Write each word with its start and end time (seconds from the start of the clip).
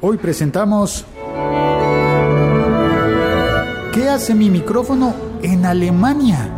Hoy 0.00 0.16
presentamos 0.16 1.04
¿Qué 3.92 4.08
hace 4.08 4.32
mi 4.32 4.48
micrófono 4.48 5.12
en 5.42 5.66
Alemania? 5.66 6.48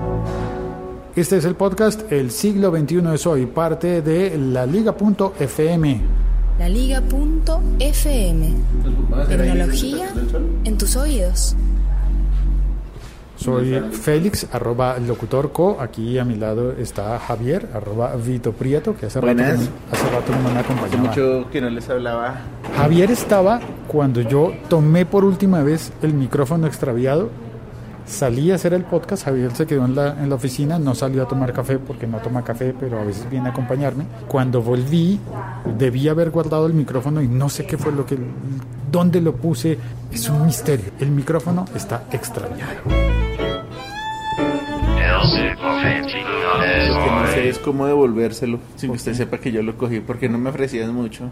Este 1.16 1.38
es 1.38 1.46
el 1.46 1.54
podcast 1.54 2.12
El 2.12 2.32
siglo 2.32 2.70
XXI 2.70 3.14
es 3.14 3.26
hoy, 3.26 3.46
parte 3.46 4.02
de 4.02 4.36
la 4.36 4.66
Liga.fm. 4.66 6.02
La 6.58 6.68
Liga.fm. 6.68 7.06
Tecnología 9.26 10.10
en 10.64 10.76
tus 10.76 10.96
oídos. 10.96 11.56
Soy 13.40 13.80
Félix, 13.92 14.46
arroba 14.52 14.98
locutorco. 14.98 15.78
Aquí 15.80 16.18
a 16.18 16.24
mi 16.24 16.34
lado 16.36 16.72
está 16.72 17.18
Javier, 17.18 17.68
arroba 17.74 18.14
Vito 18.16 18.52
Prieto, 18.52 18.94
que 18.94 19.06
hace 19.06 19.18
rato, 19.20 19.34
Buenas. 19.34 19.60
no- 19.60 19.66
hace 19.92 20.10
rato 20.10 20.32
no 20.32 20.42
me 20.42 20.50
Hace 20.50 20.58
acompañaba. 20.58 21.02
mucho 21.08 21.50
que 21.50 21.60
no 21.62 21.70
les 21.70 21.88
hablaba. 21.88 22.34
Javier 22.76 23.10
estaba 23.10 23.60
cuando 23.88 24.20
yo 24.20 24.52
tomé 24.68 25.06
por 25.06 25.24
última 25.24 25.62
vez 25.62 25.90
el 26.02 26.12
micrófono 26.12 26.66
extraviado. 26.66 27.30
Salí 28.04 28.50
a 28.50 28.56
hacer 28.56 28.74
el 28.74 28.82
podcast, 28.84 29.24
Javier 29.24 29.52
se 29.54 29.66
quedó 29.66 29.84
en 29.84 29.94
la, 29.94 30.20
en 30.20 30.28
la 30.28 30.34
oficina, 30.34 30.78
no 30.80 30.94
salió 30.96 31.22
a 31.22 31.28
tomar 31.28 31.52
café 31.52 31.78
porque 31.78 32.06
no 32.08 32.18
toma 32.18 32.42
café, 32.42 32.74
pero 32.78 32.98
a 32.98 33.04
veces 33.04 33.30
viene 33.30 33.48
a 33.48 33.52
acompañarme. 33.52 34.04
Cuando 34.26 34.60
volví, 34.62 35.20
debí 35.78 36.08
haber 36.08 36.30
guardado 36.30 36.66
el 36.66 36.74
micrófono 36.74 37.22
y 37.22 37.28
no 37.28 37.48
sé 37.48 37.64
qué 37.66 37.78
fue 37.78 37.92
lo 37.92 38.04
que, 38.04 38.18
dónde 38.90 39.20
lo 39.20 39.34
puse. 39.36 39.78
Es 40.10 40.28
un 40.28 40.44
misterio. 40.44 40.86
El 40.98 41.10
micrófono 41.12 41.64
está 41.74 42.02
extraviado. 42.10 42.80
Lo 45.40 47.04
que 47.04 47.10
no 47.10 47.26
sé 47.32 47.48
es 47.48 47.58
cómo 47.58 47.86
devolvérselo 47.86 48.58
sin 48.76 48.90
que 48.90 48.96
usted 48.96 49.14
sepa 49.14 49.38
que 49.38 49.52
yo 49.52 49.62
lo 49.62 49.76
cogí 49.76 50.00
porque 50.00 50.28
no 50.28 50.38
me 50.38 50.50
ofrecían 50.50 50.94
mucho 50.94 51.30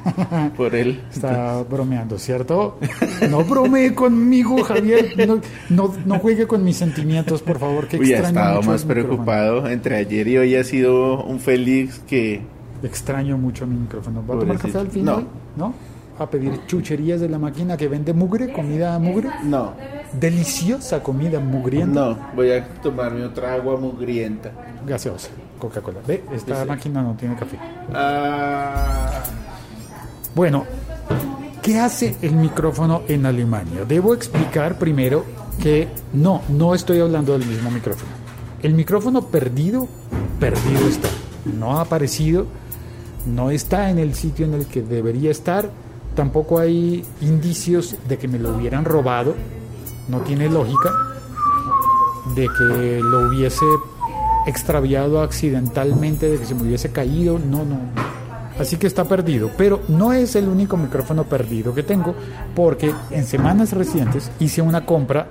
por 0.56 0.74
él. 0.74 1.00
Está 1.12 1.62
bromeando, 1.62 2.18
¿cierto? 2.18 2.78
No 3.30 3.44
bromee 3.44 3.94
conmigo, 3.94 4.62
Javier. 4.62 5.14
No, 5.26 5.40
no, 5.70 5.94
no 6.04 6.18
juegue 6.18 6.46
con 6.46 6.64
mis 6.64 6.76
sentimientos, 6.76 7.42
por 7.42 7.58
favor. 7.58 7.88
Que 7.88 7.98
Uy, 7.98 8.12
ha 8.14 8.20
estado 8.20 8.56
mucho 8.56 8.70
más 8.70 8.82
el 8.82 8.88
micrófono. 8.88 9.08
preocupado. 9.16 9.68
Entre 9.68 9.96
ayer 9.96 10.28
y 10.28 10.38
hoy 10.38 10.56
ha 10.56 10.64
sido 10.64 11.22
un 11.24 11.40
Félix 11.40 11.98
que 12.00 12.42
Extraño 12.82 13.36
mucho 13.38 13.66
mi 13.66 13.76
micrófono. 13.76 14.24
¿Va 14.28 14.36
a 14.36 14.38
tomar 14.38 14.58
café 14.58 14.78
al 14.78 14.88
final? 14.88 15.26
No. 15.56 15.66
¿No? 15.68 15.74
A 16.18 16.28
pedir 16.28 16.52
chucherías 16.66 17.20
de 17.20 17.28
la 17.28 17.38
máquina 17.38 17.76
que 17.76 17.86
vende 17.88 18.12
mugre, 18.12 18.52
comida 18.52 18.98
mugre. 18.98 19.28
no, 19.44 19.72
Deliciosa 20.12 21.02
comida 21.02 21.38
mugrienta. 21.40 22.00
no, 22.00 22.18
voy 22.34 22.50
a 22.52 22.66
tomarme 22.82 23.24
otra 23.24 23.54
agua 23.54 23.76
mugrienta. 23.78 24.50
Gaseosa, 24.86 25.28
Coca-Cola. 25.58 25.98
Ve, 26.06 26.24
esta 26.32 26.62
Sí. 26.62 26.68
máquina 26.68 27.02
no 27.02 27.14
tiene 27.14 27.36
café. 27.36 27.58
Ah, 27.94 29.22
Bueno, 30.34 30.64
¿qué 31.62 31.78
hace 31.80 32.16
el 32.22 32.32
micrófono 32.36 33.02
en 33.08 33.26
Alemania? 33.26 33.84
Debo 33.86 34.14
explicar 34.14 34.78
primero 34.78 35.24
que 35.60 35.88
no, 36.12 36.42
no 36.48 36.74
estoy 36.74 37.00
hablando 37.00 37.36
del 37.36 37.46
mismo 37.48 37.70
micrófono. 37.70 38.10
El 38.62 38.74
micrófono 38.74 39.22
perdido, 39.22 39.88
perdido 40.38 40.86
está. 40.88 41.08
No 41.44 41.78
ha 41.78 41.82
aparecido, 41.82 42.46
no 43.26 43.50
está 43.50 43.90
en 43.90 43.98
el 43.98 44.14
sitio 44.14 44.46
en 44.46 44.54
el 44.54 44.66
que 44.66 44.82
debería 44.82 45.30
estar. 45.32 45.70
Tampoco 46.14 46.58
hay 46.60 47.04
indicios 47.20 47.96
de 48.08 48.16
que 48.18 48.28
me 48.28 48.38
lo 48.38 48.54
hubieran 48.56 48.84
robado. 48.84 49.34
No 50.08 50.18
tiene 50.20 50.48
lógica 50.48 50.90
de 52.34 52.48
que 52.58 53.00
lo 53.02 53.28
hubiese 53.28 53.64
extraviado 54.46 55.22
accidentalmente, 55.22 56.28
de 56.28 56.38
que 56.38 56.46
se 56.46 56.54
me 56.54 56.62
hubiese 56.62 56.90
caído. 56.90 57.38
No, 57.38 57.64
no. 57.64 57.78
Así 58.58 58.76
que 58.76 58.86
está 58.86 59.04
perdido. 59.04 59.50
Pero 59.56 59.82
no 59.88 60.12
es 60.12 60.34
el 60.36 60.48
único 60.48 60.76
micrófono 60.76 61.24
perdido 61.24 61.74
que 61.74 61.82
tengo, 61.82 62.14
porque 62.54 62.92
en 63.10 63.24
semanas 63.24 63.72
recientes 63.72 64.30
hice 64.40 64.62
una 64.62 64.84
compra 64.84 65.26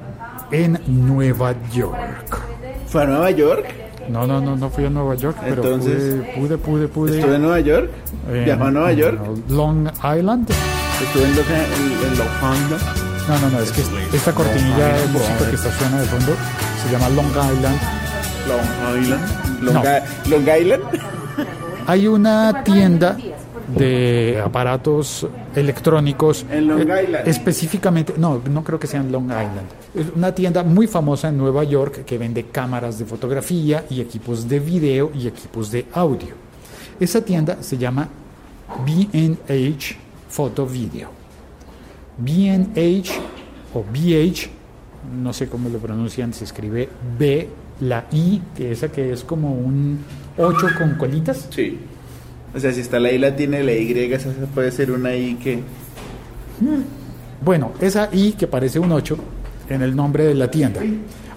en 0.51 0.79
Nueva 0.87 1.55
York. 1.73 2.39
¿Fue 2.87 3.03
a 3.03 3.05
Nueva 3.05 3.31
York? 3.31 3.65
No, 4.09 4.25
no, 4.25 4.39
no, 4.39 4.55
no 4.55 4.69
fui 4.69 4.85
a 4.85 4.89
Nueva 4.89 5.15
York, 5.15 5.37
pero 5.41 5.63
Entonces, 5.63 6.15
pude, 6.35 6.57
pude, 6.57 6.57
pude, 6.57 6.87
pude. 6.87 7.19
¿Estuvo 7.19 7.33
en 7.33 7.41
Nueva 7.41 7.59
York? 7.59 7.89
¿Viajó 8.31 8.63
a 8.63 8.71
Nueva 8.71 8.93
York? 8.93 9.19
Long 9.49 9.87
Island. 9.87 10.49
¿Estuvo 10.49 11.23
en, 11.25 11.35
Los 11.35 12.27
Angeles? 12.41 13.06
No, 13.27 13.37
no, 13.39 13.49
no, 13.49 13.59
es 13.59 13.71
que 13.71 13.81
esta 14.15 14.31
cortinilla 14.33 14.87
de 14.97 15.07
música 15.07 15.49
que 15.49 15.55
está 15.55 15.71
suena 15.77 15.99
de 16.01 16.07
fondo 16.07 16.33
se 16.83 16.91
llama 16.91 17.09
Long 17.09 17.27
Island. 17.27 17.79
Long 18.47 19.01
Island. 19.01 19.61
Long, 19.61 19.73
No. 19.75 19.81
I- 19.83 20.29
Long 20.29 20.61
Island. 20.61 20.83
Hay 21.87 22.07
una 22.07 22.63
tienda 22.63 23.17
de 23.75 24.41
aparatos 24.43 25.27
electrónicos. 25.53 26.45
En 26.49 26.67
Long 26.69 26.89
eh, 26.89 27.03
Island. 27.03 27.27
Específicamente, 27.27 28.13
no, 28.17 28.41
no 28.49 28.63
creo 28.63 28.79
que 28.79 28.87
sea 28.87 29.01
en 29.01 29.11
Long 29.11 29.25
Island. 29.25 29.67
Es 29.93 30.05
una 30.15 30.33
tienda 30.33 30.63
muy 30.63 30.87
famosa 30.87 31.27
en 31.27 31.37
Nueva 31.37 31.65
York 31.65 32.05
que 32.05 32.17
vende 32.17 32.45
cámaras 32.45 32.97
de 32.97 33.05
fotografía 33.05 33.83
y 33.89 33.99
equipos 33.99 34.47
de 34.47 34.59
video 34.61 35.11
y 35.13 35.27
equipos 35.27 35.69
de 35.71 35.85
audio. 35.93 36.35
Esa 36.99 37.19
tienda 37.21 37.57
se 37.61 37.77
llama 37.77 38.07
B&H 38.85 39.97
Photo 40.29 40.65
Video. 40.65 41.16
B&H 42.17 43.11
o 43.73 43.83
BH, 43.83 44.49
no 45.21 45.33
sé 45.33 45.47
cómo 45.47 45.69
lo 45.69 45.79
pronuncian, 45.79 46.33
se 46.33 46.43
escribe 46.43 46.89
B, 47.17 47.47
la 47.81 48.05
I, 48.11 48.41
que 48.55 48.71
esa 48.71 48.89
que 48.89 49.11
es 49.11 49.23
como 49.23 49.53
un 49.53 49.99
8 50.37 50.67
con 50.77 50.95
colitas. 50.95 51.47
Sí. 51.49 51.77
O 52.55 52.59
sea, 52.59 52.71
si 52.71 52.81
está 52.81 52.99
la 52.99 53.11
I 53.11 53.17
la 53.17 53.35
tiene 53.35 53.63
la 53.63 53.73
Y, 53.73 53.91
esa 54.11 54.29
puede 54.53 54.71
ser 54.71 54.91
una 54.91 55.15
I 55.15 55.35
que... 55.35 55.59
Bueno, 57.43 57.71
esa 57.79 58.09
I 58.11 58.33
que 58.33 58.47
parece 58.47 58.79
un 58.79 58.91
8 58.91 59.17
en 59.69 59.81
el 59.81 59.95
nombre 59.95 60.25
de 60.25 60.33
la 60.33 60.49
tienda. 60.49 60.81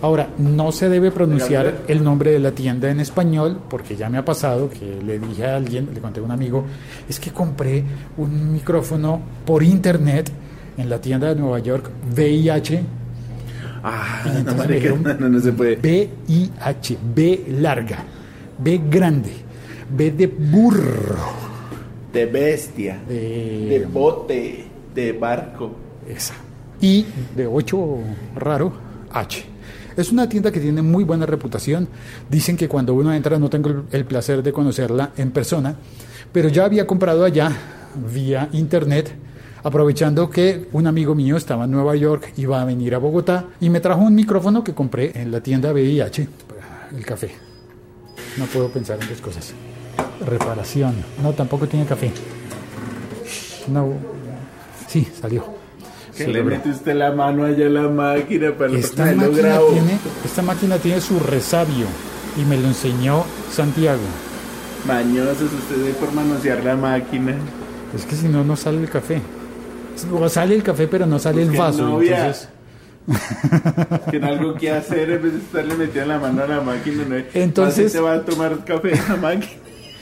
Ahora, 0.02 0.30
no 0.38 0.72
se 0.72 0.88
debe 0.88 1.10
pronunciar 1.10 1.82
el 1.86 2.02
nombre 2.02 2.30
de 2.30 2.38
la 2.38 2.52
tienda 2.52 2.90
en 2.90 3.00
español, 3.00 3.60
porque 3.68 3.96
ya 3.96 4.08
me 4.08 4.16
ha 4.16 4.24
pasado 4.24 4.70
que 4.70 4.98
le 5.04 5.18
dije 5.18 5.44
a 5.44 5.56
alguien, 5.56 5.90
le 5.92 6.00
conté 6.00 6.20
a 6.20 6.22
un 6.22 6.30
amigo, 6.30 6.64
es 7.06 7.20
que 7.20 7.32
compré 7.32 7.84
un 8.16 8.50
micrófono 8.50 9.20
por 9.44 9.62
internet 9.62 10.30
en 10.76 10.88
la 10.90 11.00
tienda 11.00 11.28
de 11.34 11.40
Nueva 11.40 11.58
York, 11.60 11.90
VIH, 12.14 12.82
Ah, 13.82 14.22
Y 14.26 14.42
no, 14.44 14.54
me 14.56 14.66
dijeron- 14.66 15.02
no, 15.18 15.28
no 15.30 15.40
se 15.40 15.52
puede. 15.52 15.76
VIH, 15.76 16.98
B 17.14 17.44
larga, 17.60 18.04
B 18.58 18.78
grande, 18.90 19.30
B 19.96 20.10
de 20.10 20.26
burro, 20.26 21.16
De 22.12 22.26
bestia, 22.26 23.00
de, 23.08 23.68
de 23.70 23.86
bote, 23.86 24.64
de 24.94 25.12
barco. 25.12 25.74
Esa. 26.06 26.34
Y 26.80 27.06
de 27.34 27.46
8 27.46 27.98
raro, 28.36 28.72
H. 29.12 29.44
Es 29.96 30.12
una 30.12 30.28
tienda 30.28 30.50
que 30.52 30.60
tiene 30.60 30.82
muy 30.82 31.04
buena 31.04 31.24
reputación. 31.24 31.88
Dicen 32.28 32.56
que 32.58 32.68
cuando 32.68 32.92
uno 32.94 33.12
entra 33.14 33.38
no 33.38 33.48
tengo 33.48 33.84
el 33.92 34.04
placer 34.04 34.42
de 34.42 34.52
conocerla 34.52 35.12
en 35.16 35.30
persona, 35.30 35.74
pero 36.32 36.48
ya 36.50 36.64
había 36.66 36.86
comprado 36.86 37.24
allá 37.24 37.50
vía 38.12 38.48
internet, 38.52 39.14
aprovechando 39.62 40.30
que 40.30 40.68
un 40.72 40.86
amigo 40.86 41.14
mío 41.14 41.36
estaba 41.36 41.64
en 41.64 41.70
Nueva 41.72 41.94
York, 41.96 42.32
iba 42.36 42.60
a 42.60 42.64
venir 42.64 42.94
a 42.94 42.98
Bogotá 42.98 43.46
y 43.60 43.70
me 43.70 43.80
trajo 43.80 44.00
un 44.02 44.14
micrófono 44.14 44.64
que 44.64 44.74
compré 44.74 45.12
en 45.20 45.30
la 45.30 45.40
tienda 45.40 45.72
VIH, 45.72 46.28
para 46.48 46.88
el 46.96 47.04
café. 47.04 47.30
No 48.36 48.44
puedo 48.46 48.68
pensar 48.68 48.98
en 49.00 49.08
dos 49.08 49.20
cosas. 49.20 49.52
Reparación. 50.26 50.94
No, 51.22 51.32
tampoco 51.32 51.66
tiene 51.66 51.86
café. 51.86 52.10
No. 53.68 53.92
Sí, 54.88 55.06
salió. 55.20 55.44
Que 56.16 56.26
le 56.28 56.42
mete 56.42 56.68
usted 56.70 56.94
la 56.94 57.12
mano 57.12 57.44
allá 57.44 57.66
a 57.66 57.70
la 57.70 57.88
máquina 57.88 58.52
para 58.52 58.76
Esta 58.76 59.10
lo 59.12 59.16
máquina, 59.16 59.38
grabo. 59.48 59.68
tiene, 59.68 59.98
esta 60.24 60.42
máquina 60.42 60.76
tiene 60.76 61.00
su 61.00 61.18
resabio 61.18 61.86
y 62.36 62.44
me 62.44 62.58
lo 62.58 62.68
enseñó 62.68 63.24
Santiago. 63.50 64.02
Mañosos 64.86 65.50
ustedes 65.52 65.96
por 65.96 66.12
manosear 66.12 66.62
la 66.62 66.76
máquina. 66.76 67.34
Es 67.94 68.04
que 68.04 68.16
si 68.16 68.28
no, 68.28 68.44
no 68.44 68.56
sale 68.56 68.80
el 68.82 68.90
café. 68.90 69.22
O 70.12 70.28
sale 70.28 70.54
el 70.54 70.62
café, 70.62 70.86
pero 70.88 71.06
no 71.06 71.18
sale 71.18 71.42
el 71.42 71.48
Busquen 71.48 71.64
vaso. 71.64 71.82
novia. 71.88 72.18
Entonces, 72.26 72.48
Tiene 74.10 74.26
algo 74.28 74.54
que 74.54 74.70
hacer 74.70 75.10
en 75.10 75.22
vez 75.22 75.32
de 75.32 75.38
estarle 75.38 75.74
metiendo 75.74 76.12
la 76.12 76.18
mano 76.18 76.42
a 76.42 76.46
la 76.46 76.60
máquina. 76.60 77.04
¿no? 77.08 77.16
Entonces- 77.34 77.92
se 77.92 78.00
va 78.00 78.14
a 78.14 78.24
tomar 78.24 78.64
café 78.64 78.92
en 78.94 79.08
la 79.08 79.16
máquina. 79.16 79.52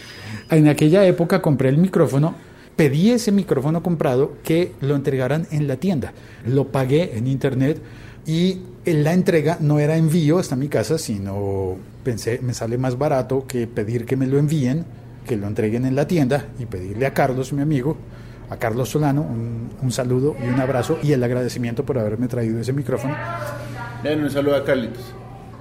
en 0.50 0.68
aquella 0.68 1.06
época 1.06 1.40
compré 1.40 1.68
el 1.70 1.78
micrófono, 1.78 2.34
pedí 2.76 3.10
ese 3.10 3.32
micrófono 3.32 3.82
comprado 3.82 4.34
que 4.44 4.72
lo 4.80 4.94
entregaran 4.94 5.46
en 5.50 5.66
la 5.68 5.76
tienda. 5.76 6.12
Lo 6.46 6.68
pagué 6.68 7.16
en 7.16 7.26
internet 7.26 7.80
y 8.26 8.60
en 8.84 9.04
la 9.04 9.12
entrega 9.14 9.58
no 9.60 9.78
era 9.78 9.96
envío 9.96 10.38
hasta 10.38 10.56
mi 10.56 10.68
casa, 10.68 10.98
sino 10.98 11.76
pensé, 12.04 12.40
me 12.42 12.52
sale 12.54 12.78
más 12.78 12.98
barato 12.98 13.46
que 13.46 13.66
pedir 13.66 14.04
que 14.06 14.16
me 14.16 14.26
lo 14.26 14.38
envíen, 14.38 14.84
que 15.26 15.36
lo 15.36 15.46
entreguen 15.46 15.84
en 15.86 15.94
la 15.94 16.06
tienda 16.06 16.46
y 16.58 16.66
pedirle 16.66 17.06
a 17.06 17.14
Carlos, 17.14 17.52
mi 17.52 17.62
amigo, 17.62 17.96
a 18.50 18.56
Carlos 18.56 18.88
Solano, 18.88 19.22
un, 19.22 19.70
un 19.82 19.92
saludo 19.92 20.36
y 20.42 20.48
un 20.48 20.60
abrazo 20.60 20.98
y 21.02 21.12
el 21.12 21.22
agradecimiento 21.22 21.84
por 21.84 21.98
haberme 21.98 22.28
traído 22.28 22.60
ese 22.60 22.72
micrófono. 22.72 23.14
Ven, 24.02 24.22
un 24.22 24.30
saludo 24.30 24.56
a 24.56 24.64
Carlitos. 24.64 25.02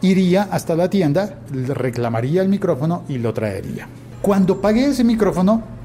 iría 0.02 0.48
hasta 0.52 0.76
la 0.76 0.90
tienda, 0.90 1.40
reclamaría 1.52 2.42
el 2.42 2.50
micrófono 2.50 3.04
y 3.10 3.18
lo 3.18 3.34
traería. 3.34 3.88
Cuando 4.22 4.62
pagué 4.62 4.88
ese 4.88 5.04
micrófono, 5.04 5.78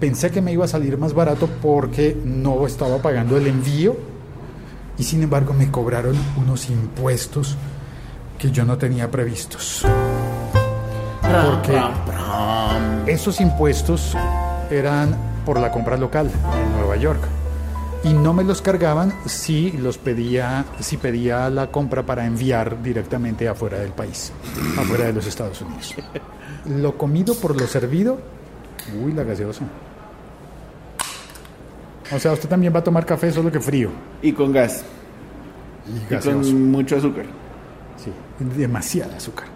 Pensé 0.00 0.30
que 0.30 0.42
me 0.42 0.52
iba 0.52 0.64
a 0.64 0.68
salir 0.68 0.98
más 0.98 1.14
barato 1.14 1.48
porque 1.62 2.16
no 2.24 2.66
estaba 2.66 2.98
pagando 2.98 3.36
el 3.36 3.46
envío 3.46 3.96
y 4.98 5.02
sin 5.04 5.22
embargo 5.22 5.54
me 5.54 5.70
cobraron 5.70 6.16
unos 6.36 6.68
impuestos 6.68 7.56
que 8.38 8.50
yo 8.50 8.64
no 8.64 8.76
tenía 8.76 9.10
previstos. 9.10 9.86
Porque 11.22 11.80
esos 13.06 13.40
impuestos 13.40 14.14
eran 14.70 15.16
por 15.44 15.60
la 15.60 15.70
compra 15.70 15.96
local 15.96 16.30
en 16.30 16.72
Nueva 16.78 16.96
York 16.96 17.20
y 18.04 18.12
no 18.12 18.34
me 18.34 18.44
los 18.44 18.60
cargaban 18.60 19.12
si 19.26 19.72
los 19.72 19.96
pedía 19.98 20.64
si 20.80 20.96
pedía 20.98 21.48
la 21.50 21.68
compra 21.70 22.02
para 22.04 22.26
enviar 22.26 22.82
directamente 22.82 23.48
afuera 23.48 23.78
del 23.78 23.92
país, 23.92 24.30
afuera 24.78 25.04
de 25.06 25.12
los 25.14 25.26
Estados 25.26 25.60
Unidos. 25.62 25.94
Lo 26.66 26.96
comido 26.98 27.34
por 27.34 27.58
lo 27.58 27.66
servido, 27.66 28.18
uy, 29.02 29.12
la 29.12 29.22
gaseosa. 29.22 29.64
O 32.14 32.18
sea, 32.18 32.32
usted 32.32 32.48
también 32.48 32.74
va 32.74 32.80
a 32.80 32.84
tomar 32.84 33.06
café 33.06 33.32
solo 33.32 33.50
que 33.50 33.60
frío. 33.60 33.88
Y 34.22 34.32
con 34.32 34.52
gas. 34.52 34.84
Y 35.86 35.96
Y 35.96 36.06
gaseoso. 36.10 36.50
con 36.50 36.70
mucho 36.70 36.96
azúcar. 36.96 37.24
Sí, 37.96 38.10
demasiada 38.56 39.16
azúcar. 39.16 39.46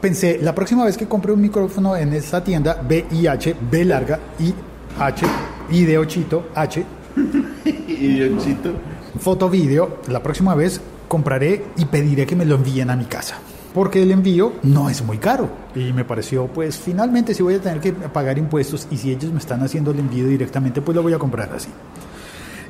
Pensé, 0.00 0.38
la 0.40 0.54
próxima 0.54 0.84
vez 0.84 0.96
que 0.96 1.06
compre 1.06 1.32
un 1.32 1.40
micrófono 1.40 1.96
en 1.96 2.12
esa 2.14 2.42
tienda, 2.42 2.80
B 2.86 3.06
y 3.10 3.26
H, 3.26 3.54
B 3.70 3.84
larga, 3.84 4.18
I, 4.38 4.54
H, 4.98 5.26
I 5.70 5.84
de 5.84 5.98
ochito, 5.98 6.48
H, 6.54 6.84
Y 7.64 8.08
Dioncito. 8.08 8.72
foto 9.18 9.48
vídeo, 9.48 9.98
la 10.08 10.22
próxima 10.22 10.54
vez 10.54 10.80
compraré 11.08 11.64
y 11.76 11.84
pediré 11.84 12.26
que 12.26 12.36
me 12.36 12.44
lo 12.44 12.56
envíen 12.56 12.90
a 12.90 12.96
mi 12.96 13.04
casa. 13.04 13.36
Porque 13.72 14.02
el 14.02 14.10
envío 14.12 14.52
no 14.62 14.88
es 14.88 15.02
muy 15.04 15.18
caro. 15.18 15.48
Y 15.74 15.92
me 15.92 16.04
pareció, 16.04 16.46
pues 16.46 16.78
finalmente 16.78 17.34
si 17.34 17.42
voy 17.42 17.54
a 17.54 17.60
tener 17.60 17.80
que 17.80 17.92
pagar 17.92 18.38
impuestos 18.38 18.86
y 18.90 18.96
si 18.96 19.10
ellos 19.10 19.32
me 19.32 19.38
están 19.38 19.62
haciendo 19.62 19.90
el 19.90 19.98
envío 19.98 20.26
directamente, 20.28 20.80
pues 20.80 20.94
lo 20.94 21.02
voy 21.02 21.12
a 21.12 21.18
comprar 21.18 21.52
así. 21.52 21.68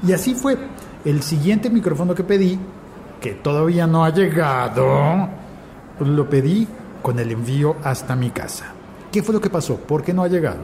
Y 0.06 0.12
así 0.12 0.34
fue. 0.34 0.56
El 1.04 1.22
siguiente 1.22 1.68
micrófono 1.68 2.14
que 2.14 2.24
pedí, 2.24 2.58
que 3.20 3.32
todavía 3.32 3.86
no 3.86 4.04
ha 4.04 4.10
llegado, 4.10 5.28
lo 6.00 6.28
pedí 6.30 6.66
con 7.02 7.18
el 7.18 7.30
envío 7.32 7.76
hasta 7.84 8.16
mi 8.16 8.30
casa. 8.30 8.72
¿Qué 9.12 9.22
fue 9.22 9.34
lo 9.34 9.40
que 9.42 9.50
pasó? 9.50 9.76
¿Por 9.76 10.02
qué 10.02 10.14
no 10.14 10.22
ha 10.22 10.28
llegado? 10.28 10.60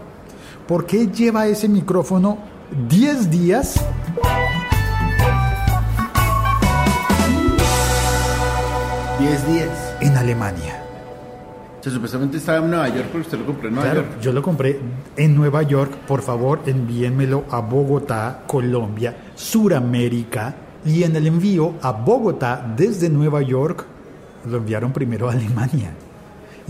¿Por 0.70 0.86
qué 0.86 1.08
lleva 1.08 1.48
ese 1.48 1.68
micrófono 1.68 2.38
10 2.88 3.28
días 3.28 3.74
10 9.18 9.46
días. 9.48 9.94
en 10.00 10.16
Alemania? 10.16 10.76
O 11.78 11.82
sea, 11.82 11.92
supuestamente 11.92 12.36
estaba 12.36 12.58
en 12.58 12.70
Nueva 12.70 12.88
York, 12.88 13.06
pero 13.10 13.22
usted 13.22 13.38
lo 13.38 13.46
compró 13.46 13.68
en 13.68 13.74
Nueva 13.74 13.90
Claro, 13.90 14.06
York. 14.06 14.20
yo 14.20 14.32
lo 14.32 14.42
compré 14.42 14.80
en 15.16 15.34
Nueva 15.34 15.62
York. 15.62 15.92
Por 16.06 16.22
favor, 16.22 16.60
envíenmelo 16.66 17.44
a 17.50 17.60
Bogotá, 17.60 18.42
Colombia, 18.46 19.16
Suramérica. 19.34 20.54
Y 20.84 21.02
en 21.02 21.16
el 21.16 21.26
envío 21.26 21.74
a 21.82 21.90
Bogotá 21.92 22.72
desde 22.76 23.10
Nueva 23.10 23.42
York, 23.42 23.84
lo 24.48 24.58
enviaron 24.58 24.92
primero 24.92 25.28
a 25.28 25.32
Alemania. 25.32 25.90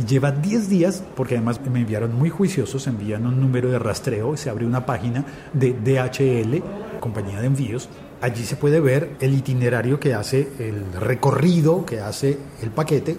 Y 0.00 0.06
lleva 0.06 0.30
10 0.30 0.70
días, 0.70 1.04
porque 1.14 1.34
además 1.34 1.60
me 1.70 1.80
enviaron 1.80 2.14
muy 2.14 2.30
juiciosos, 2.30 2.86
envían 2.86 3.26
un 3.26 3.38
número 3.38 3.70
de 3.70 3.78
rastreo 3.78 4.32
y 4.32 4.38
se 4.38 4.48
abre 4.48 4.64
una 4.64 4.86
página 4.86 5.26
de 5.52 5.74
DHL, 5.74 6.62
compañía 7.00 7.38
de 7.40 7.48
envíos. 7.48 7.90
Allí 8.22 8.46
se 8.46 8.56
puede 8.56 8.80
ver 8.80 9.16
el 9.20 9.34
itinerario 9.34 10.00
que 10.00 10.14
hace, 10.14 10.52
el 10.58 10.90
recorrido 10.98 11.84
que 11.84 12.00
hace 12.00 12.38
el 12.62 12.70
paquete, 12.70 13.18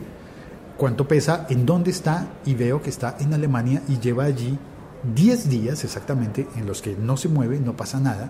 cuánto 0.75 1.07
pesa, 1.07 1.45
en 1.51 1.67
dónde 1.67 1.91
está 1.91 2.29
y 2.45 2.55
veo 2.55 2.81
que 2.81 2.89
está 2.89 3.15
en 3.19 3.35
Alemania 3.35 3.83
y 3.87 3.99
lleva 3.99 4.23
allí 4.23 4.57
10 5.13 5.49
días 5.49 5.83
exactamente 5.83 6.47
en 6.55 6.65
los 6.65 6.81
que 6.81 6.95
no 6.95 7.15
se 7.15 7.29
mueve, 7.29 7.59
no 7.59 7.77
pasa 7.77 7.99
nada. 7.99 8.27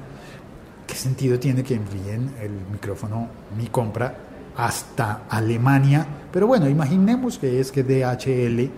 ¿Qué 0.87 0.95
sentido 0.95 1.39
tiene 1.39 1.63
que 1.63 1.75
envíen 1.75 2.33
el 2.41 2.51
micrófono, 2.69 3.29
mi 3.57 3.67
compra, 3.67 4.13
hasta 4.55 5.23
Alemania? 5.29 6.05
Pero 6.31 6.47
bueno, 6.47 6.69
imaginemos 6.69 7.37
que 7.37 7.59
es 7.59 7.71
que 7.71 7.83
DHL, 7.83 8.69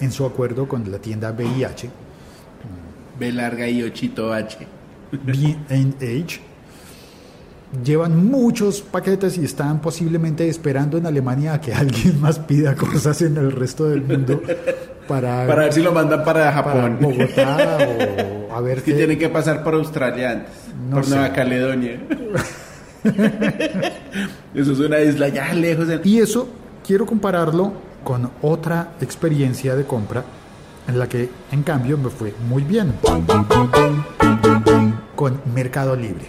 en 0.00 0.12
su 0.12 0.24
acuerdo 0.24 0.66
con 0.66 0.90
la 0.90 0.98
tienda 0.98 1.32
VIH, 1.32 1.90
B 3.18 3.32
larga 3.32 3.68
y 3.68 3.82
ochito 3.82 4.32
H. 4.32 4.66
Llevan 7.84 8.26
muchos 8.26 8.82
paquetes 8.82 9.38
y 9.38 9.44
están 9.44 9.80
posiblemente 9.80 10.46
esperando 10.48 10.98
en 10.98 11.06
Alemania 11.06 11.54
a 11.54 11.60
que 11.60 11.72
alguien 11.74 12.20
más 12.20 12.38
pida 12.38 12.74
cosas 12.74 13.22
en 13.22 13.36
el 13.36 13.52
resto 13.52 13.88
del 13.88 14.02
mundo 14.02 14.42
para, 15.08 15.46
Para 15.46 15.62
ver 15.64 15.72
si 15.72 15.82
lo 15.82 15.92
mandan 15.92 16.24
para 16.24 16.50
para 16.50 16.52
Japón. 16.52 16.98
Bogotá 17.00 17.78
o 18.50 18.54
a 18.54 18.60
ver 18.60 18.78
Es 18.78 18.84
que 18.84 18.92
tienen 18.92 19.18
que 19.18 19.28
pasar 19.28 19.62
por 19.64 19.74
Australia 19.74 20.32
antes. 20.32 20.52
No 20.88 20.96
por 20.96 21.04
sé. 21.04 21.10
Nueva 21.14 21.32
Caledonia. 21.32 22.00
Eso 24.54 24.72
es 24.72 24.78
una 24.78 25.00
isla 25.00 25.28
ya 25.28 25.52
lejos. 25.54 25.88
de- 25.88 26.00
Y 26.04 26.18
eso 26.18 26.48
quiero 26.86 27.06
compararlo 27.06 27.72
con 28.04 28.30
otra 28.42 28.92
experiencia 29.00 29.74
de 29.76 29.84
compra 29.84 30.24
en 30.88 30.98
la 30.98 31.08
que 31.08 31.28
en 31.52 31.62
cambio 31.62 31.96
me 31.98 32.10
fue 32.10 32.34
muy 32.48 32.62
bien. 32.64 32.92
Con 35.14 35.40
Mercado 35.54 35.94
Libre. 35.96 36.26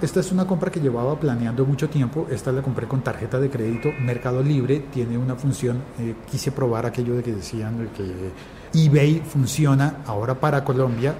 Esta 0.00 0.20
es 0.20 0.30
una 0.30 0.46
compra 0.46 0.70
que 0.70 0.80
llevaba 0.80 1.18
planeando 1.18 1.64
mucho 1.64 1.88
tiempo. 1.88 2.26
Esta 2.30 2.52
la 2.52 2.62
compré 2.62 2.86
con 2.86 3.02
tarjeta 3.02 3.40
de 3.40 3.50
crédito. 3.50 3.90
Mercado 4.00 4.42
Libre 4.42 4.84
tiene 4.92 5.18
una 5.18 5.34
función. 5.34 5.78
eh, 5.98 6.14
quise 6.30 6.52
probar 6.52 6.86
aquello 6.86 7.14
de 7.16 7.22
que 7.22 7.32
decían 7.32 7.78
de 7.78 7.88
que 7.90 8.30
eBay 8.74 9.22
funciona 9.26 9.96
ahora 10.06 10.34
para 10.34 10.62
Colombia 10.62 11.14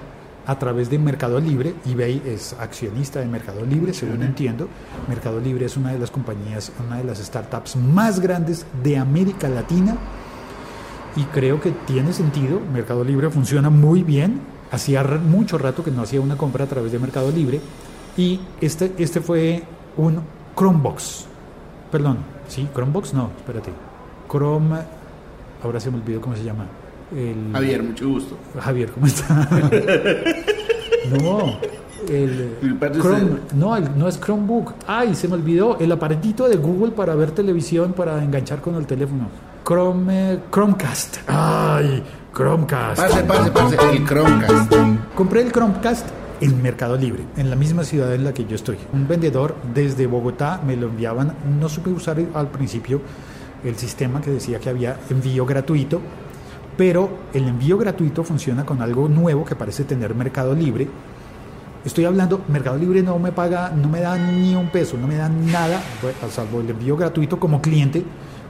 a 0.49 0.57
través 0.57 0.89
de 0.89 0.97
Mercado 0.97 1.39
Libre. 1.39 1.75
eBay 1.85 2.23
es 2.25 2.53
accionista 2.59 3.19
de 3.19 3.27
Mercado 3.27 3.63
Libre, 3.63 3.93
según 3.93 4.23
entiendo. 4.23 4.67
Mercado 5.07 5.39
Libre 5.39 5.67
es 5.67 5.77
una 5.77 5.93
de 5.93 5.99
las 5.99 6.09
compañías, 6.09 6.71
una 6.83 6.97
de 6.97 7.03
las 7.03 7.19
startups 7.19 7.75
más 7.75 8.19
grandes 8.19 8.65
de 8.83 8.97
América 8.97 9.47
Latina 9.47 9.95
y 11.15 11.23
creo 11.25 11.61
que 11.61 11.69
tiene 11.85 12.13
sentido. 12.13 12.59
Mercado 12.73 13.03
Libre 13.03 13.29
funciona 13.29 13.69
muy 13.69 14.01
bien. 14.01 14.41
Hacía 14.71 15.03
mucho 15.03 15.59
rato 15.59 15.83
que 15.83 15.91
no 15.91 16.01
hacía 16.01 16.19
una 16.19 16.35
compra 16.35 16.65
a 16.65 16.67
través 16.67 16.91
de 16.91 16.97
Mercado 16.97 17.31
Libre 17.31 17.61
y 18.17 18.39
este, 18.59 18.91
este 18.97 19.21
fue 19.21 19.61
un 19.97 20.19
Chromebox. 20.57 21.27
Perdón, 21.91 22.17
¿sí? 22.47 22.67
¿Chromebox? 22.73 23.13
No, 23.13 23.29
espérate. 23.37 23.69
Chrome... 24.27 24.79
Ahora 25.61 25.79
se 25.79 25.91
me 25.91 25.97
olvidó 25.97 26.21
cómo 26.21 26.35
se 26.35 26.43
llama. 26.43 26.65
El- 27.15 27.51
Javier, 27.53 27.83
mucho 27.83 28.07
gusto. 28.07 28.37
Javier, 28.59 28.89
¿cómo 28.91 29.07
está? 29.07 29.47
no, 31.21 31.57
el 32.07 32.55
Chrome, 33.01 33.29
no, 33.55 33.75
el- 33.75 33.97
no 33.97 34.07
es 34.07 34.19
Chromebook. 34.19 34.73
Ay, 34.87 35.15
se 35.15 35.27
me 35.27 35.35
olvidó, 35.35 35.77
el 35.79 35.91
aparatito 35.91 36.47
de 36.47 36.55
Google 36.57 36.91
para 36.91 37.15
ver 37.15 37.31
televisión, 37.31 37.93
para 37.93 38.23
enganchar 38.23 38.61
con 38.61 38.75
el 38.75 38.85
teléfono. 38.85 39.27
Chrome, 39.65 40.33
eh, 40.33 40.39
Chromecast. 40.51 41.17
Ay, 41.27 42.03
Chromecast. 42.35 42.97
Pase, 43.01 43.23
pase, 43.23 43.51
pase. 43.51 43.77
El 43.91 44.05
Chromecast. 44.07 44.73
Compré 45.15 45.41
el 45.41 45.51
Chromecast 45.51 46.07
en 46.41 46.61
Mercado 46.61 46.95
Libre, 46.95 47.23
en 47.37 47.49
la 47.49 47.55
misma 47.55 47.83
ciudad 47.83 48.13
en 48.13 48.23
la 48.23 48.33
que 48.33 48.45
yo 48.45 48.55
estoy. 48.55 48.77
Un 48.93 49.07
vendedor 49.07 49.55
desde 49.73 50.07
Bogotá 50.07 50.61
me 50.65 50.75
lo 50.77 50.87
enviaban. 50.87 51.33
No 51.59 51.67
supe 51.69 51.89
usar 51.89 52.17
al 52.33 52.47
principio 52.47 53.01
el 53.63 53.75
sistema 53.75 54.21
que 54.21 54.31
decía 54.31 54.57
que 54.59 54.69
había 54.69 54.97
envío 55.09 55.45
gratuito, 55.45 55.99
pero 56.79 57.09
el 57.33 57.45
envío 57.45 57.77
gratuito 57.77 58.23
funciona 58.23 58.65
con 58.65 58.81
algo 58.81 59.09
nuevo 59.09 59.43
que 59.43 59.53
parece 59.53 59.83
tener 59.83 60.15
Mercado 60.15 60.55
Libre. 60.55 60.87
Estoy 61.83 62.05
hablando, 62.05 62.45
Mercado 62.47 62.77
Libre 62.77 63.03
no 63.03 63.19
me 63.19 63.33
paga, 63.33 63.69
no 63.71 63.89
me 63.89 63.99
da 63.99 64.17
ni 64.17 64.55
un 64.55 64.69
peso, 64.69 64.95
no 64.97 65.05
me 65.05 65.17
da 65.17 65.27
nada, 65.27 65.81
salvo 66.31 66.61
el 66.61 66.69
envío 66.69 66.95
gratuito 66.95 67.37
como 67.37 67.61
cliente, 67.61 68.01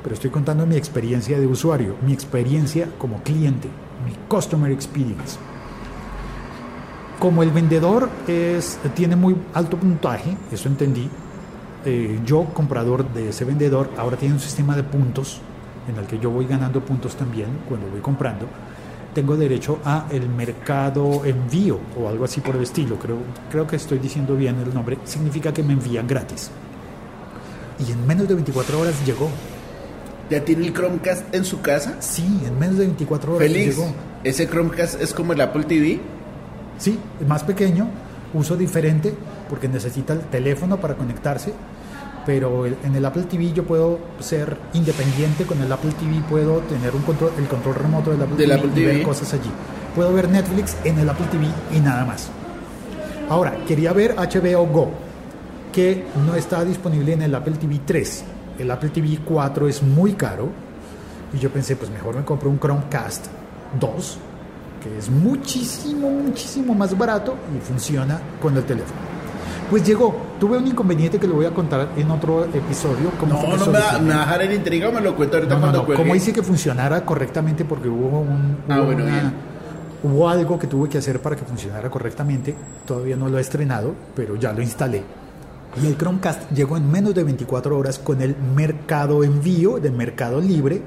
pero 0.03 0.13
estoy 0.13 0.29
contando 0.29 0.67
mi 0.67 0.75
experiencia 0.75 1.39
de 1.39 1.47
usuario, 1.47 1.95
mi 2.05 2.13
experiencia 2.13 2.87
como 2.99 3.23
cliente, 3.23 3.67
mi 4.05 4.13
customer 4.27 4.71
experience. 4.71 5.39
Como 7.17 7.41
el 7.41 7.49
vendedor 7.49 8.09
tiene 8.93 9.15
muy 9.15 9.35
alto 9.55 9.75
puntaje, 9.75 10.37
eso 10.51 10.67
entendí, 10.67 11.09
eh, 11.83 12.19
yo, 12.23 12.45
comprador 12.53 13.11
de 13.11 13.29
ese 13.29 13.43
vendedor, 13.43 13.89
ahora 13.97 14.17
tiene 14.17 14.35
un 14.35 14.39
sistema 14.39 14.75
de 14.75 14.83
puntos 14.83 15.41
en 15.89 15.97
el 15.97 16.05
que 16.05 16.19
yo 16.19 16.29
voy 16.29 16.45
ganando 16.45 16.81
puntos 16.81 17.15
también 17.15 17.49
cuando 17.67 17.87
voy 17.87 17.99
comprando. 17.99 18.47
Tengo 19.13 19.35
derecho 19.35 19.79
a 19.83 20.05
el 20.11 20.29
mercado 20.29 21.25
envío 21.25 21.79
o 21.99 22.07
algo 22.07 22.25
así 22.25 22.41
por 22.41 22.55
el 22.55 22.63
estilo. 22.63 22.97
Creo, 22.97 23.17
creo 23.51 23.65
que 23.65 23.75
estoy 23.75 23.97
diciendo 23.97 24.35
bien 24.35 24.59
el 24.59 24.73
nombre. 24.73 24.99
Significa 25.03 25.51
que 25.51 25.63
me 25.63 25.73
envían 25.73 26.07
gratis. 26.07 26.51
Y 27.85 27.91
en 27.91 28.05
menos 28.05 28.27
de 28.27 28.35
24 28.35 28.79
horas 28.79 28.93
llegó. 29.05 29.29
¿Ya 30.29 30.45
tiene 30.45 30.67
el 30.67 30.73
Chromecast 30.73 31.33
en 31.33 31.43
su 31.43 31.61
casa? 31.61 31.95
Sí, 32.01 32.41
en 32.45 32.59
menos 32.59 32.77
de 32.77 32.85
24 32.85 33.35
horas 33.35 33.47
Félix, 33.47 33.77
llegó. 33.77 33.91
¿ese 34.23 34.47
Chromecast 34.47 35.01
es 35.01 35.13
como 35.13 35.33
el 35.33 35.41
Apple 35.41 35.63
TV? 35.63 35.99
Sí, 36.77 36.99
es 37.19 37.27
más 37.27 37.43
pequeño, 37.43 37.87
uso 38.33 38.55
diferente 38.55 39.13
porque 39.49 39.67
necesita 39.67 40.13
el 40.13 40.21
teléfono 40.21 40.79
para 40.79 40.95
conectarse, 40.95 41.53
pero 42.25 42.65
en 42.65 42.95
el 42.95 43.05
Apple 43.05 43.23
TV 43.23 43.53
yo 43.53 43.63
puedo 43.65 43.99
ser 44.19 44.57
independiente, 44.73 45.45
con 45.45 45.61
el 45.61 45.71
Apple 45.71 45.91
TV 45.99 46.21
puedo 46.29 46.59
tener 46.59 46.93
un 46.95 47.01
control, 47.01 47.31
el 47.37 47.47
control 47.47 47.75
remoto 47.75 48.11
del 48.11 48.21
Apple, 48.21 48.37
Del 48.37 48.49
TV, 48.49 48.59
Apple 48.59 48.81
y 48.81 48.85
ver 48.85 48.95
TV. 48.95 49.03
cosas 49.03 49.33
allí. 49.33 49.49
puedo 49.95 50.13
ver 50.13 50.29
Netflix 50.29 50.75
en 50.83 50.99
el 50.99 51.09
Apple 51.09 51.27
TV 51.31 51.47
y 51.75 51.79
nada 51.79 52.05
más. 52.05 52.29
Ahora, 53.29 53.55
quería 53.67 53.93
ver 53.93 54.15
HBO 54.15 54.65
Go, 54.67 54.91
que 55.71 56.05
no 56.25 56.35
está 56.35 56.63
disponible 56.65 57.13
en 57.13 57.21
el 57.21 57.35
Apple 57.35 57.53
TV 57.59 57.79
3. 57.85 58.23
El 58.59 58.71
Apple 58.71 58.89
TV 58.89 59.19
4 59.23 59.67
es 59.67 59.83
muy 59.83 60.13
caro 60.13 60.49
y 61.33 61.37
yo 61.37 61.49
pensé, 61.51 61.75
pues 61.75 61.91
mejor 61.91 62.15
me 62.15 62.23
compro 62.23 62.49
un 62.49 62.59
Chromecast 62.59 63.27
2, 63.79 64.17
que 64.83 64.97
es 64.97 65.09
muchísimo, 65.09 66.09
muchísimo 66.09 66.73
más 66.73 66.97
barato 66.97 67.35
y 67.55 67.59
funciona 67.59 68.19
con 68.41 68.57
el 68.57 68.63
teléfono. 68.63 69.18
Pues 69.69 69.85
llegó, 69.85 70.15
tuve 70.39 70.57
un 70.57 70.65
inconveniente 70.65 71.19
que 71.19 71.27
le 71.27 71.33
voy 71.33 71.45
a 71.45 71.51
contar 71.51 71.89
en 71.95 72.09
otro 72.09 72.45
episodio. 72.45 73.11
no, 73.27 73.55
no 73.55 73.65
me, 73.67 73.79
va, 73.79 73.99
me 73.99 74.13
a 74.13 74.19
dejar 74.21 74.41
en 74.41 74.53
intriga, 74.53 74.89
me 74.89 74.99
lo 74.99 75.15
cuento 75.15 75.37
ahorita 75.37 75.55
no, 75.55 75.61
cuando 75.61 75.85
no, 75.87 75.93
Como 75.93 76.15
hice 76.15 76.33
que 76.33 76.41
funcionara 76.41 77.05
correctamente 77.05 77.65
porque 77.65 77.87
hubo 77.87 78.21
un... 78.21 78.57
Ah, 78.67 78.79
bueno, 78.79 79.05
bien 79.05 79.31
Hubo 80.01 80.29
algo 80.29 80.57
que 80.57 80.65
tuve 80.65 80.87
que 80.87 80.97
hacer 80.97 81.21
para 81.21 81.35
que 81.35 81.43
funcionara 81.43 81.89
correctamente. 81.89 82.55
Todavía 82.87 83.17
no 83.17 83.27
lo 83.27 83.37
he 83.37 83.41
estrenado, 83.41 83.93
pero 84.15 84.37
ya 84.37 84.53
lo 84.53 84.61
instalé. 84.61 85.03
Y 85.83 85.87
el 85.87 85.97
Chromecast 85.97 86.51
llegó 86.51 86.77
en 86.77 86.89
menos 86.89 87.13
de 87.13 87.23
24 87.23 87.77
horas 87.77 87.99
con 87.99 88.21
el 88.21 88.35
Mercado 88.55 89.23
Envío 89.25 89.77
de 89.77 89.91
Mercado 89.91 90.39
Libre. 90.39 90.81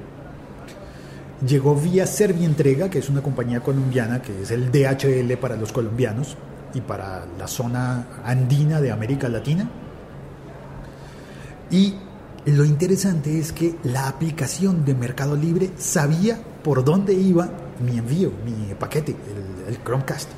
Llegó 1.47 1.75
vía 1.75 2.07
Servientrega, 2.07 2.89
que 2.89 2.99
es 2.99 3.09
una 3.09 3.21
compañía 3.21 3.59
colombiana 3.59 4.21
que 4.21 4.41
es 4.41 4.49
el 4.49 4.71
DHL 4.71 5.37
para 5.37 5.55
los 5.57 5.71
colombianos 5.71 6.35
y 6.73 6.81
para 6.81 7.25
la 7.37 7.47
zona 7.47 8.07
andina 8.23 8.81
de 8.81 8.91
América 8.91 9.29
Latina. 9.29 9.69
Y 11.69 11.95
lo 12.45 12.65
interesante 12.65 13.39
es 13.39 13.51
que 13.51 13.75
la 13.83 14.07
aplicación 14.07 14.83
de 14.85 14.93
Mercado 14.93 15.35
Libre 15.35 15.71
sabía 15.77 16.39
por 16.63 16.83
dónde 16.83 17.13
iba 17.13 17.49
mi 17.79 17.97
envío, 17.97 18.31
mi 18.45 18.73
paquete, 18.75 19.15
el, 19.67 19.77
Chromecast. 19.83 20.29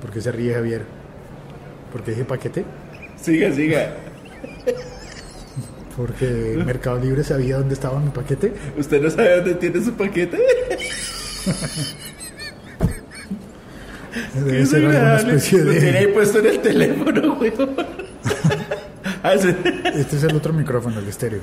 ¿Por 0.00 0.10
qué 0.10 0.20
se 0.20 0.32
ríe 0.32 0.54
Javier? 0.54 0.84
¿Por 1.92 2.02
qué 2.02 2.10
dije 2.12 2.24
paquete? 2.24 2.64
Siga, 3.20 3.52
siga. 3.52 3.94
Porque 5.96 6.60
Mercado 6.64 6.98
Libre 6.98 7.22
sabía 7.22 7.58
dónde 7.58 7.74
estaba 7.74 8.00
mi 8.00 8.10
paquete. 8.10 8.52
¿Usted 8.78 9.00
no 9.00 9.10
sabe 9.10 9.36
dónde 9.36 9.54
tiene 9.54 9.84
su 9.84 9.92
paquete? 9.92 10.38
Debe 14.34 14.66
ser 14.66 14.86
alguna 14.86 15.16
especie 15.16 15.58
de... 15.64 15.74
Lo 15.74 15.80
tiene 15.80 15.98
ahí 15.98 16.06
puesto 16.08 16.38
en 16.38 16.46
el 16.46 16.60
teléfono, 16.60 17.36
güey. 17.36 17.52
Ah, 19.24 19.34
este 19.34 20.16
es 20.16 20.24
el 20.24 20.34
otro 20.34 20.52
micrófono, 20.52 20.98
el 20.98 21.06
estéreo. 21.06 21.42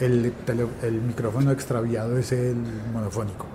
El, 0.00 0.32
el 0.82 1.00
micrófono 1.00 1.52
extraviado 1.52 2.18
es 2.18 2.32
el 2.32 2.56
monofónico. 2.92 3.46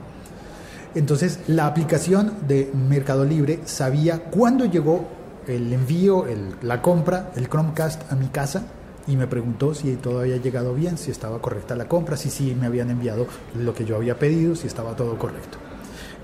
Entonces, 0.96 1.40
la 1.48 1.66
aplicación 1.68 2.34
de 2.48 2.72
Mercado 2.74 3.26
Libre 3.26 3.60
sabía 3.66 4.20
cuándo 4.20 4.66
llegó 4.66 5.10
el 5.48 5.74
envío, 5.74 6.26
la 6.62 6.82
compra, 6.82 7.32
el 7.36 7.50
Chromecast 7.50 8.12
a 8.12 8.16
mi 8.16 8.28
casa 8.28 8.64
y 9.08 9.18
me 9.18 9.28
preguntó 9.28 9.74
si 9.74 9.96
todo 9.96 10.22
había 10.22 10.38
llegado 10.38 10.74
bien, 10.74 10.98
si 10.98 11.12
estaba 11.12 11.42
correcta 11.42 11.76
la 11.76 11.88
compra, 11.88 12.16
si 12.16 12.30
sí 12.30 12.56
me 12.58 12.68
habían 12.68 12.90
enviado 12.90 13.28
lo 13.58 13.74
que 13.74 13.86
yo 13.86 13.96
había 13.96 14.18
pedido, 14.18 14.56
si 14.56 14.68
estaba 14.68 14.96
todo 14.96 15.18
correcto. 15.18 15.58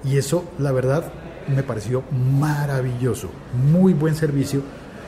Y 0.03 0.17
eso, 0.17 0.45
la 0.59 0.71
verdad, 0.71 1.03
me 1.49 1.63
pareció 1.63 2.03
maravilloso. 2.39 3.29
Muy 3.71 3.93
buen 3.93 4.15
servicio 4.15 4.61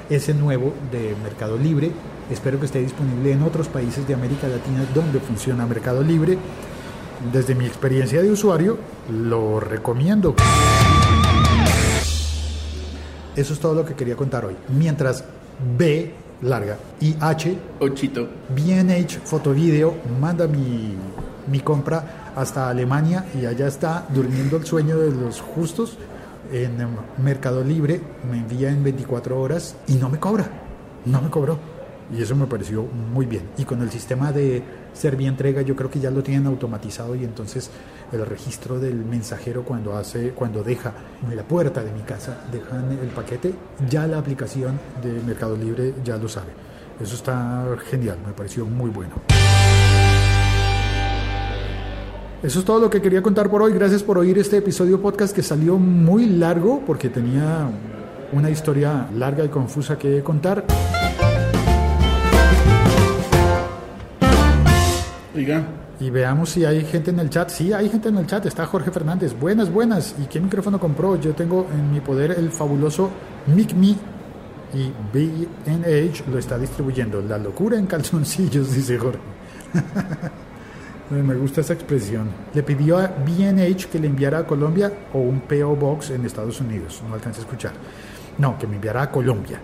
ese 0.09 0.33
nuevo 0.33 0.73
de 0.91 1.15
Mercado 1.23 1.57
Libre. 1.57 1.91
Espero 2.29 2.59
que 2.59 2.65
esté 2.65 2.79
disponible 2.79 3.31
en 3.31 3.43
otros 3.43 3.67
países 3.67 4.07
de 4.07 4.13
América 4.13 4.47
Latina 4.47 4.85
donde 4.93 5.19
funciona 5.19 5.65
Mercado 5.65 6.03
Libre. 6.03 6.37
Desde 7.31 7.55
mi 7.55 7.65
experiencia 7.65 8.21
de 8.21 8.31
usuario, 8.31 8.77
lo 9.09 9.59
recomiendo. 9.59 10.35
Eso 13.35 13.53
es 13.53 13.59
todo 13.59 13.75
lo 13.75 13.85
que 13.85 13.93
quería 13.93 14.15
contar 14.15 14.45
hoy. 14.45 14.55
Mientras 14.69 15.23
B 15.77 16.13
larga 16.41 16.77
y 16.99 17.15
H, 17.19 17.55
Ochito. 17.79 18.27
BNH 18.49 19.19
Fotovideo 19.23 19.95
manda 20.19 20.47
mi, 20.47 20.95
mi 21.47 21.59
compra 21.59 22.33
hasta 22.35 22.69
Alemania 22.69 23.25
y 23.39 23.45
allá 23.45 23.67
está 23.67 24.05
durmiendo 24.09 24.57
el 24.57 24.65
sueño 24.65 24.97
de 24.97 25.11
los 25.11 25.41
justos 25.41 25.97
en 26.51 26.77
Mercado 27.23 27.63
Libre, 27.63 28.01
me 28.29 28.37
envía 28.37 28.69
en 28.69 28.83
24 28.83 29.39
horas 29.39 29.75
y 29.87 29.93
no 29.95 30.09
me 30.09 30.19
cobra, 30.19 30.47
no 31.05 31.21
me 31.21 31.29
cobró. 31.29 31.57
Y 32.13 32.21
eso 32.21 32.35
me 32.35 32.45
pareció 32.45 32.83
muy 32.83 33.25
bien. 33.25 33.49
Y 33.57 33.63
con 33.63 33.81
el 33.81 33.89
sistema 33.89 34.33
de 34.33 34.61
entrega 35.19 35.61
yo 35.61 35.75
creo 35.75 35.89
que 35.89 35.99
ya 35.99 36.11
lo 36.11 36.21
tienen 36.21 36.45
automatizado 36.47 37.15
y 37.15 37.23
entonces 37.23 37.69
el 38.11 38.25
registro 38.25 38.79
del 38.79 38.95
mensajero 38.95 39.63
cuando 39.63 39.95
hace, 39.95 40.31
cuando 40.31 40.61
deja 40.61 40.93
en 41.29 41.35
la 41.35 41.43
puerta 41.43 41.81
de 41.83 41.91
mi 41.93 42.01
casa, 42.01 42.45
dejan 42.51 42.91
el 43.01 43.09
paquete, 43.09 43.53
ya 43.89 44.05
la 44.07 44.17
aplicación 44.17 44.77
de 45.01 45.13
Mercado 45.25 45.55
Libre 45.55 45.93
ya 46.03 46.17
lo 46.17 46.27
sabe. 46.27 46.51
Eso 46.99 47.15
está 47.15 47.65
genial, 47.89 48.17
me 48.25 48.33
pareció 48.33 48.65
muy 48.65 48.89
bueno. 48.89 49.30
Eso 52.43 52.57
es 52.57 52.65
todo 52.65 52.79
lo 52.79 52.89
que 52.89 53.01
quería 53.03 53.21
contar 53.21 53.51
por 53.51 53.61
hoy. 53.61 53.71
Gracias 53.71 54.01
por 54.01 54.17
oír 54.17 54.35
este 54.39 54.57
episodio 54.57 54.99
podcast 54.99 55.35
que 55.35 55.43
salió 55.43 55.77
muy 55.77 56.25
largo 56.25 56.81
porque 56.87 57.09
tenía 57.09 57.69
una 58.31 58.49
historia 58.49 59.07
larga 59.13 59.45
y 59.45 59.49
confusa 59.49 59.95
que 59.95 60.23
contar. 60.23 60.65
Y 65.99 66.09
veamos 66.09 66.49
si 66.49 66.65
hay 66.65 66.83
gente 66.83 67.11
en 67.11 67.19
el 67.19 67.29
chat. 67.29 67.49
Sí, 67.49 67.73
hay 67.73 67.87
gente 67.89 68.09
en 68.09 68.17
el 68.17 68.25
chat. 68.25 68.43
Está 68.47 68.65
Jorge 68.65 68.89
Fernández. 68.89 69.39
Buenas, 69.39 69.71
buenas. 69.71 70.15
¿Y 70.19 70.25
qué 70.25 70.39
micrófono 70.39 70.79
compró? 70.79 71.21
Yo 71.21 71.35
tengo 71.35 71.67
en 71.71 71.91
mi 71.91 71.99
poder 71.99 72.31
el 72.31 72.49
fabuloso 72.49 73.11
Mic 73.55 73.75
Me 73.75 73.95
y 74.73 74.91
BNH 75.13 76.23
lo 76.27 76.39
está 76.39 76.57
distribuyendo. 76.57 77.21
La 77.21 77.37
locura 77.37 77.77
en 77.77 77.85
calzoncillos, 77.85 78.73
dice 78.75 78.97
Jorge. 78.97 79.19
Me 81.11 81.35
gusta 81.35 81.59
esa 81.59 81.73
expresión. 81.73 82.29
Le 82.53 82.63
pidió 82.63 82.97
a 82.97 83.07
BNH 83.07 83.89
que 83.91 83.99
le 83.99 84.07
enviara 84.07 84.39
a 84.39 84.47
Colombia 84.47 84.93
o 85.13 85.19
un 85.19 85.41
PO 85.41 85.75
Box 85.75 86.11
en 86.11 86.25
Estados 86.25 86.61
Unidos. 86.61 87.03
No 87.05 87.15
alcancé 87.15 87.41
a 87.41 87.43
escuchar. 87.43 87.73
No, 88.37 88.57
que 88.57 88.65
me 88.65 88.75
enviara 88.75 89.01
a 89.01 89.11
Colombia. 89.11 89.59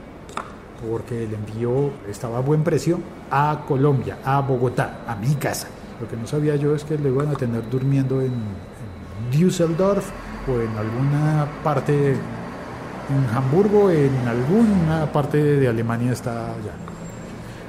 Porque 0.89 1.23
el 1.23 1.33
envío 1.33 1.91
estaba 2.09 2.39
a 2.39 2.41
buen 2.41 2.63
precio 2.63 2.99
a 3.31 3.63
Colombia, 3.65 4.17
a 4.25 4.41
Bogotá, 4.41 5.05
a 5.07 5.15
mi 5.15 5.35
casa. 5.35 5.69
Lo 6.01 6.07
que 6.09 6.17
no 6.17 6.27
sabía 6.27 6.57
yo 6.57 6.75
es 6.75 6.83
que 6.83 6.97
le 6.97 7.07
iban 7.07 7.29
a 7.29 7.35
tener 7.35 7.69
durmiendo 7.69 8.19
en, 8.19 8.33
en 8.33 9.31
Düsseldorf 9.31 10.09
o 10.49 10.59
en 10.59 10.77
alguna 10.77 11.47
parte, 11.63 12.11
en 12.11 13.35
Hamburgo, 13.35 13.89
en 13.89 14.27
alguna 14.27 15.09
parte 15.13 15.37
de 15.37 15.67
Alemania 15.69 16.11
está 16.11 16.47
allá. 16.47 16.96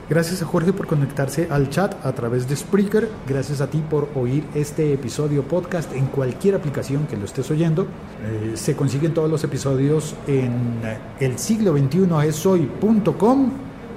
Gracias 0.08 0.40
a 0.40 0.46
Jorge 0.46 0.72
por 0.72 0.86
conectarse 0.86 1.48
al 1.50 1.68
chat 1.68 1.94
a 2.06 2.12
través 2.12 2.48
de 2.48 2.56
Spreaker. 2.56 3.10
Gracias 3.26 3.60
a 3.60 3.66
ti 3.66 3.84
por 3.90 4.08
oír 4.14 4.42
este 4.54 4.94
episodio 4.94 5.42
podcast 5.42 5.92
en 5.92 6.06
cualquier 6.06 6.54
aplicación 6.54 7.06
que 7.06 7.18
lo 7.18 7.26
estés 7.26 7.50
oyendo. 7.50 7.86
Eh, 8.24 8.52
se 8.54 8.74
consiguen 8.74 9.12
todos 9.12 9.30
los 9.30 9.44
episodios 9.44 10.14
en 10.26 10.80
eh, 10.82 10.98
el 11.20 11.38
siglo 11.38 11.74
21 11.74 12.22
es 12.22 12.46
hoy.com 12.46 13.50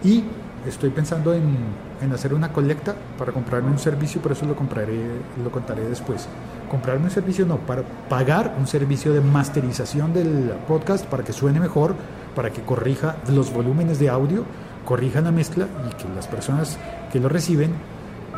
y 0.04 0.26
estoy 0.68 0.90
pensando 0.90 1.34
en, 1.34 1.56
en, 2.02 2.12
hacer 2.12 2.34
una 2.34 2.52
colecta 2.52 2.94
para 3.18 3.32
comprarme 3.32 3.72
un 3.72 3.80
servicio, 3.80 4.20
pero 4.22 4.34
eso 4.34 4.46
lo 4.46 4.56
compraré, 4.58 5.00
lo 5.42 5.50
contaré 5.50 5.88
después. 5.88 6.28
Comprarme 6.70 7.06
un 7.06 7.12
servicio 7.12 7.46
no, 7.46 7.56
para 7.56 7.84
pagar 8.10 8.58
un 8.60 8.68
servicio 8.68 9.14
de 9.14 9.22
masterización 9.22 10.14
del 10.14 10.56
podcast 10.68 11.06
para 11.06 11.24
que 11.24 11.32
suene 11.32 11.62
mejor, 11.62 11.96
para 12.36 12.50
que 12.50 12.62
corrija 12.64 13.16
los 13.30 13.54
volúmenes 13.54 13.98
de 13.98 14.10
audio 14.10 14.44
corrijan 14.86 15.26
la 15.26 15.32
mezcla 15.32 15.68
y 15.90 15.96
que 15.96 16.08
las 16.16 16.28
personas 16.28 16.78
que 17.12 17.20
lo 17.20 17.30
reciben, 17.30 17.72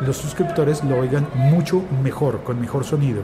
los 0.00 0.16
suscriptores 0.16 0.82
lo 0.84 0.98
oigan 0.98 1.26
mucho 1.34 1.82
mejor, 2.02 2.42
con 2.42 2.60
mejor 2.60 2.84
sonido. 2.84 3.22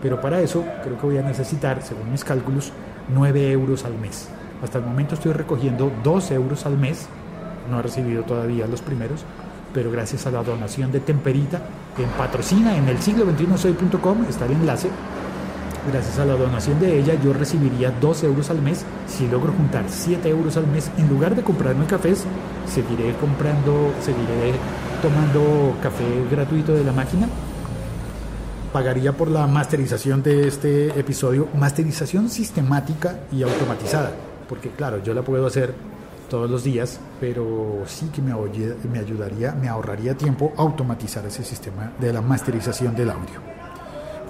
Pero 0.00 0.20
para 0.20 0.40
eso 0.40 0.64
creo 0.82 0.98
que 0.98 1.06
voy 1.06 1.18
a 1.18 1.22
necesitar, 1.22 1.82
según 1.82 2.10
mis 2.10 2.24
cálculos, 2.24 2.72
9 3.12 3.50
euros 3.52 3.84
al 3.84 3.94
mes. 3.98 4.28
Hasta 4.62 4.78
el 4.78 4.84
momento 4.84 5.14
estoy 5.14 5.32
recogiendo 5.32 5.90
2 6.02 6.30
euros 6.32 6.66
al 6.66 6.78
mes. 6.78 7.06
No 7.70 7.78
he 7.78 7.82
recibido 7.82 8.22
todavía 8.22 8.66
los 8.66 8.82
primeros, 8.82 9.24
pero 9.72 9.90
gracias 9.90 10.26
a 10.26 10.30
la 10.30 10.42
donación 10.42 10.92
de 10.92 11.00
Temperita, 11.00 11.60
en 11.98 12.08
patrocina 12.10 12.76
en 12.76 12.88
el 12.88 12.98
siglo 13.00 13.24
21 13.26 13.58
soy.com, 13.58 14.24
está 14.28 14.46
el 14.46 14.52
enlace 14.52 14.90
Gracias 15.90 16.16
a 16.20 16.24
la 16.24 16.34
donación 16.34 16.78
de 16.78 17.00
ella 17.00 17.14
yo 17.20 17.32
recibiría 17.32 17.90
2 17.90 18.22
euros 18.24 18.50
al 18.50 18.62
mes. 18.62 18.84
Si 19.08 19.26
logro 19.26 19.52
juntar 19.52 19.84
7 19.88 20.28
euros 20.28 20.56
al 20.56 20.68
mes, 20.68 20.90
en 20.96 21.08
lugar 21.08 21.34
de 21.34 21.42
comprarme 21.42 21.86
cafés, 21.86 22.24
seguiré 22.72 23.14
comprando, 23.16 23.92
seguiré 24.00 24.54
tomando 25.02 25.76
café 25.82 26.04
gratuito 26.30 26.72
de 26.72 26.84
la 26.84 26.92
máquina. 26.92 27.28
Pagaría 28.72 29.12
por 29.12 29.28
la 29.28 29.46
masterización 29.48 30.22
de 30.22 30.46
este 30.46 30.98
episodio, 30.98 31.48
masterización 31.58 32.30
sistemática 32.30 33.18
y 33.32 33.42
automatizada, 33.42 34.12
porque 34.48 34.70
claro, 34.70 35.02
yo 35.02 35.12
la 35.12 35.22
puedo 35.22 35.46
hacer 35.46 35.74
todos 36.30 36.48
los 36.48 36.62
días, 36.64 36.98
pero 37.20 37.82
sí 37.86 38.08
que 38.14 38.22
me, 38.22 38.32
me 38.90 38.98
ayudaría, 39.00 39.52
me 39.52 39.68
ahorraría 39.68 40.14
tiempo 40.16 40.52
automatizar 40.56 41.26
ese 41.26 41.44
sistema 41.44 41.92
de 42.00 42.12
la 42.12 42.22
masterización 42.22 42.94
del 42.94 43.10
audio. 43.10 43.51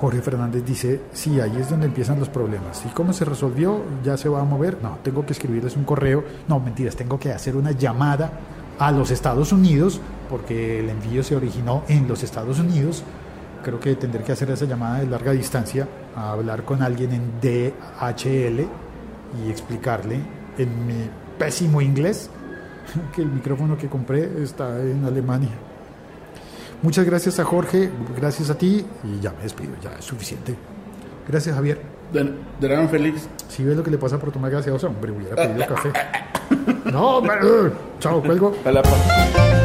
Jorge 0.02 0.21
Fernández 0.21 0.64
dice, 0.66 1.00
sí, 1.12 1.38
ahí 1.38 1.56
es 1.61 1.71
donde 1.71 1.87
empiezan 1.87 2.18
los 2.18 2.28
problemas. 2.28 2.85
¿Y 2.85 2.88
cómo 2.88 3.12
se 3.12 3.25
resolvió? 3.25 3.85
¿Ya 4.02 4.16
se 4.16 4.28
va 4.28 4.40
a 4.40 4.44
mover? 4.44 4.78
No, 4.82 4.99
tengo 5.00 5.25
que 5.25 5.32
escribirles 5.32 5.76
un 5.76 5.85
correo. 5.85 6.25
No, 6.49 6.59
mentiras, 6.59 6.97
tengo 6.97 7.21
que 7.21 7.30
hacer 7.30 7.54
una 7.54 7.71
llamada 7.71 8.32
a 8.80 8.90
los 8.90 9.12
Estados 9.12 9.52
Unidos, 9.52 10.00
porque 10.28 10.80
el 10.80 10.90
envío 10.90 11.23
se 11.23 11.37
originó 11.37 11.85
en 11.87 12.09
los 12.09 12.25
Estados 12.25 12.59
Unidos. 12.59 13.04
Creo 13.62 13.78
que 13.78 13.94
tendré 13.94 14.25
que 14.25 14.32
hacer 14.32 14.50
esa 14.50 14.64
llamada 14.64 14.99
de 14.99 15.06
larga 15.06 15.30
distancia, 15.30 15.87
a 16.16 16.32
hablar 16.32 16.64
con 16.64 16.82
alguien 16.82 17.12
en 17.12 17.40
DHL 17.40 18.66
y 19.38 19.50
explicarle 19.52 20.18
en 20.59 20.85
mi 20.85 21.09
pésimo 21.38 21.80
inglés 21.80 22.28
que 23.14 23.23
el 23.23 23.28
micrófono 23.28 23.78
que 23.78 23.88
compré 23.88 24.42
está 24.42 24.80
en 24.80 25.04
Alemania. 25.04 25.72
Muchas 26.82 27.04
gracias 27.04 27.38
a 27.38 27.44
Jorge, 27.44 27.90
gracias 28.16 28.50
a 28.50 28.58
ti 28.58 28.84
y 29.04 29.20
ya 29.20 29.30
me 29.32 29.42
despido, 29.44 29.72
ya 29.82 29.92
es 29.98 30.04
suficiente. 30.04 30.56
Gracias 31.28 31.54
Javier. 31.54 31.80
Nada, 32.12 32.88
Félix. 32.88 33.28
Si 33.48 33.62
ves 33.64 33.76
lo 33.76 33.82
que 33.82 33.90
le 33.90 33.98
pasa 33.98 34.18
por 34.18 34.32
tomar 34.32 34.50
gaseosa, 34.50 34.88
hombre, 34.88 35.12
hubiera 35.12 35.36
pedido 35.36 35.66
café. 35.66 35.92
No, 36.92 37.16
hombre, 37.18 37.36
chao, 38.00 38.22
cuelgo. 38.22 38.54
A 38.64 38.70
la 38.72 38.82
pa- 38.82 39.62